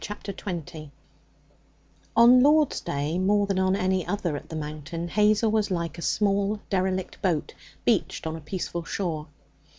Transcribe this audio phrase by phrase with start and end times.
[0.03, 0.89] Chapter 20
[2.15, 6.01] On Lord's Day more than on any other at the mountain Hazel was like a
[6.01, 7.53] small derelict boat
[7.85, 9.27] beached on a peaceful shore.